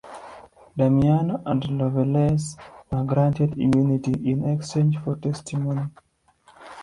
Damiano 0.75 1.43
and 1.45 1.63
Lovelace 1.77 2.57
were 2.91 3.03
granted 3.03 3.53
immunity 3.59 4.13
in 4.31 4.43
exchange 4.49 4.97
for 4.97 5.15
testimony. 5.15 5.89